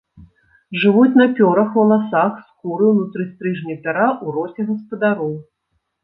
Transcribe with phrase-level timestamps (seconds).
[0.83, 5.35] Жывуць на пёрах, валасах, скуры, унутры стрыжня пяра, у роце гаспадароў.